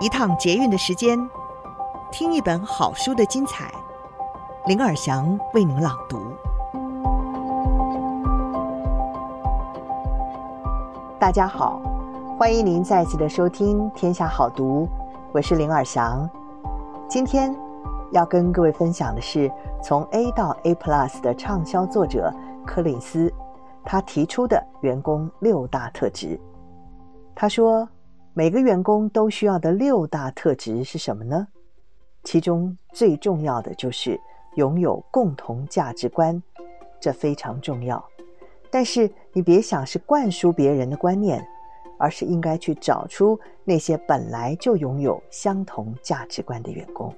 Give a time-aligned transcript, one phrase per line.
[0.00, 1.18] 一趟捷运的时间，
[2.12, 3.68] 听一本好书的精彩。
[4.66, 6.20] 林尔祥为您朗读。
[11.18, 11.80] 大家好，
[12.38, 14.86] 欢迎您再次的收听《天下好读》，
[15.32, 16.30] 我是林尔祥。
[17.08, 17.52] 今天
[18.12, 19.50] 要跟各位分享的是
[19.82, 22.32] 从 A 到 A Plus 的畅销作者
[22.64, 23.34] 柯林斯，
[23.82, 26.40] 他提出的员工六大特质。
[27.34, 27.88] 他说。
[28.38, 31.48] 每个员工都需要的六大特质是什么呢？
[32.22, 34.16] 其中最重要的就是
[34.54, 36.40] 拥有共同价值观，
[37.00, 38.00] 这非常重要。
[38.70, 41.44] 但是你别想是灌输别人的观念，
[41.98, 47.12] 而是应该去找出那些本来就拥有相同价值观的员工。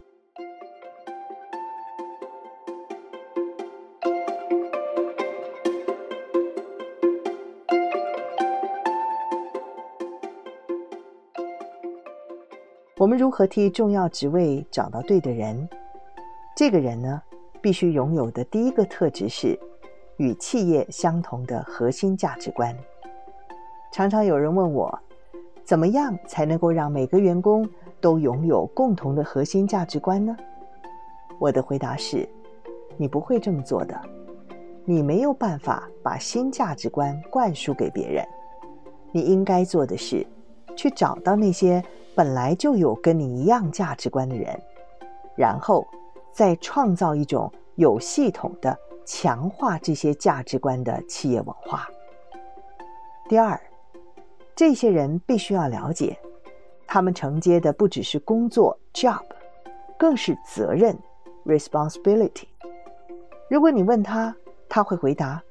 [13.01, 15.67] 我们如何替重要职位找到对的人？
[16.55, 17.23] 这个人呢，
[17.63, 19.59] 必须拥有的第一个特质是
[20.19, 22.77] 与企业相同的核心价值观。
[23.91, 24.99] 常常有人问我，
[25.65, 27.67] 怎么样才能够让每个员工
[28.03, 30.37] 都拥有共同的核心价值观呢？
[31.39, 32.29] 我的回答是：
[32.99, 33.99] 你不会这么做的，
[34.85, 38.23] 你没有办法把新价值观灌输给别人。
[39.11, 40.27] 你应该做的是，
[40.77, 41.83] 去找到那些。
[42.21, 44.55] 本来就有跟你一样价值观的人，
[45.35, 45.87] 然后
[46.31, 51.89] 再创造一种有系统的强化这些价值观的企业文化。
[53.27, 53.59] 第二，
[54.55, 56.15] 这些人必须要了解，
[56.87, 59.25] 他们承接的不只是工作 （job），
[59.99, 60.95] 更是责任
[61.47, 62.45] （responsibility）。
[63.49, 64.37] 如果你问他，
[64.69, 65.43] 他会回答：“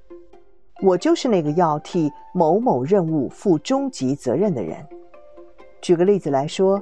[0.86, 4.88] 我就是那个要替某某任务负终极责任的人。”
[5.82, 6.82] 举个例子来说，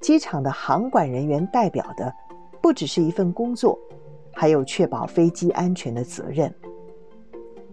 [0.00, 2.12] 机场的航管人员代表的
[2.60, 3.78] 不只是一份工作，
[4.34, 6.52] 还有确保飞机安全的责任。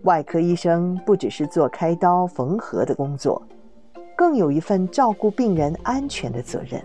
[0.03, 3.41] 外科医生不只是做开刀缝合的工作，
[4.15, 6.81] 更有一份照顾病人安全的责任。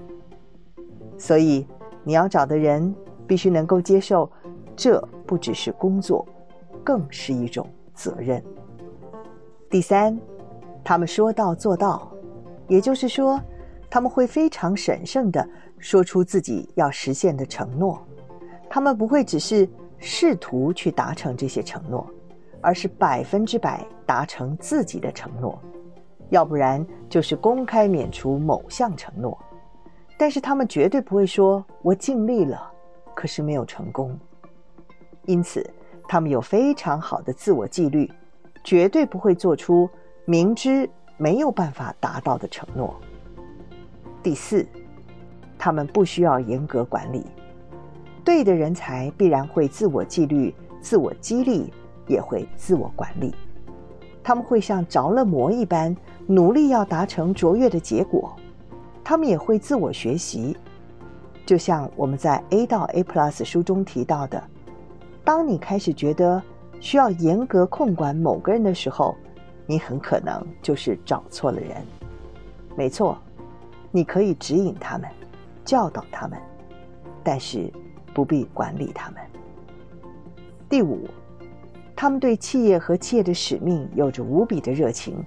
[1.17, 1.67] 所以，
[2.03, 2.95] 你要找的人
[3.27, 4.31] 必须能够接受，
[4.77, 6.27] 这不只是工作，
[6.85, 8.43] 更是一种责任。
[9.71, 10.19] 第三，
[10.83, 12.11] 他们说到做到，
[12.67, 13.41] 也就是说。
[13.91, 18.07] 他们会非常审慎地说出自己要实现的承诺，
[18.69, 19.69] 他们不会只是
[19.99, 22.09] 试图去达成这些承诺，
[22.61, 25.59] 而是百分之百达成自己的承诺，
[26.31, 29.37] 要不然就是公开免除某项承诺。
[30.19, 32.71] 但是他们绝对不会说“我尽力了，
[33.15, 34.19] 可是没有成功”。
[35.27, 35.65] 因此，
[36.09, 38.11] 他们有非常好的自我纪律，
[38.65, 39.89] 绝对不会做出
[40.25, 42.95] 明知没有办法达到的承诺。
[44.29, 44.67] 第四，
[45.59, 47.25] 他们不需要严格管理。
[48.23, 51.73] 对的人才必然会自我纪律、自我激励，
[52.07, 53.35] 也会自我管理。
[54.23, 55.97] 他们会像着了魔一般，
[56.27, 58.37] 努力要达成卓越的结果。
[59.03, 60.55] 他们也会自我学习，
[61.47, 64.45] 就像我们在 A 到 A Plus 书中提到的：
[65.25, 66.43] 当你开始觉得
[66.81, 69.17] 需要严格控管某个人的时候，
[69.65, 71.83] 你很可能就是找错了人。
[72.77, 73.17] 没错。
[73.91, 75.09] 你可以指引他们，
[75.65, 76.39] 教导他们，
[77.25, 77.73] 但是
[78.15, 79.21] 不必管理他们。
[80.69, 81.09] 第五，
[81.97, 85.25] 他们对企业和企业的使命有着无比的热情，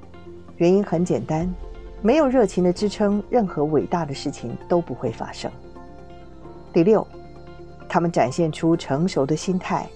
[0.58, 1.52] 原因很简单，
[2.02, 5.52] 没有热情的支撑，任何伟大的事情都不会发生。
[6.72, 7.06] 第六，
[7.90, 9.88] 他们展现出成熟的心态。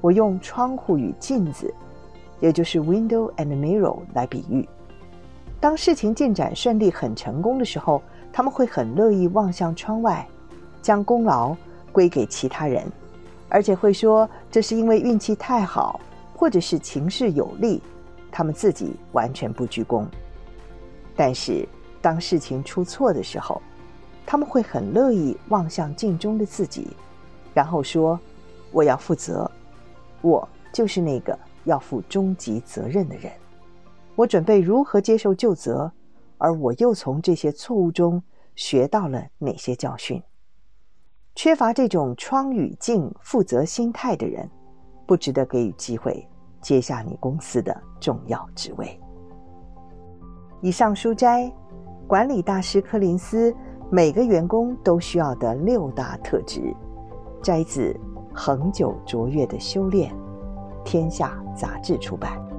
[0.00, 1.72] 我用窗户与镜子，
[2.40, 4.68] 也就是 window and mirror 来比喻。
[5.62, 8.02] 当事情进展顺利、很成功的时候，
[8.32, 10.26] 他们会很乐意望向窗外，
[10.82, 11.56] 将功劳
[11.92, 12.84] 归给其他人，
[13.48, 16.00] 而且会说这是因为运气太好，
[16.34, 17.80] 或者是情势有利，
[18.28, 20.04] 他们自己完全不居功。
[21.14, 21.64] 但是
[22.00, 23.62] 当事情出错的时候，
[24.26, 26.88] 他们会很乐意望向镜中的自己，
[27.54, 28.18] 然后说
[28.72, 29.48] ：“我要负责，
[30.22, 33.30] 我就是那个要负终极责任的人。”
[34.22, 35.90] 我准备如何接受究责，
[36.38, 38.22] 而我又从这些错误中
[38.54, 40.22] 学到了哪些教训？
[41.34, 44.48] 缺乏这种窗与镜负责心态的人，
[45.06, 46.24] 不值得给予机会
[46.60, 48.96] 接下你公司的重要职位。
[50.60, 51.52] 以上书摘，
[52.06, 53.52] 管理大师柯林斯
[53.90, 56.72] 每个员工都需要的六大特质，
[57.42, 57.92] 摘自
[58.32, 60.14] 《恒久卓越的修炼》，
[60.84, 62.51] 天下杂志出版。